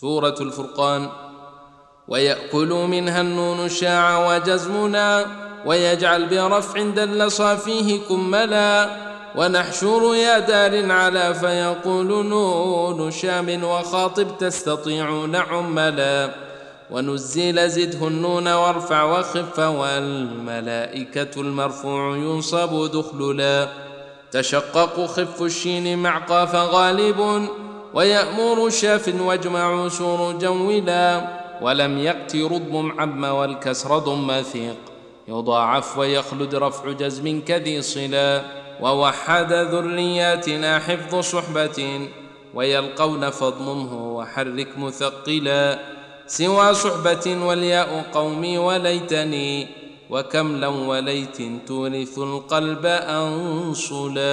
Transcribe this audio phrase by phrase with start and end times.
[0.00, 1.08] سورة الفرقان.
[2.08, 5.26] ويأكل منها النون شاع وجزمنا
[5.66, 8.90] ويجعل برفع دل صافيه كملا.
[9.36, 16.30] ونحشر يا دار على فيقول نون شام وخاطب تستطيعون عملا
[16.90, 23.68] ونزل زده النون وارفع وخف والملائكة المرفوع ينصب دخللا.
[24.32, 27.48] تشقق خف الشين مع قاف غالب
[27.96, 31.28] ويأمر شاف واجمع سور جولا
[31.62, 34.76] ولم يأت رضم عم والكسر ضم ثيق.
[35.28, 38.42] يضاعف ويخلد رفع جزم كذي صلا
[38.80, 42.08] ووحد ذرياتنا حفظ صحبة
[42.54, 45.78] ويلقون فاضممه وحرك مثقلا
[46.26, 49.68] سوى صحبة والياء قومي وليتني
[50.10, 51.36] وكم لو وليت
[51.66, 54.26] تورث القلب أنصلا.